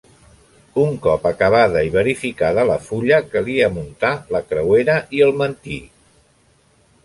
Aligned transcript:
Un 0.83 0.95
cop 1.07 1.27
acabada 1.31 1.83
i 1.89 1.91
verificada 1.97 2.65
la 2.71 2.79
fulla 2.87 3.21
calia 3.35 3.69
muntar 3.77 4.13
la 4.37 4.43
creuera 4.53 4.99
i 5.19 5.25
el 5.31 5.39
mantí. 5.45 5.81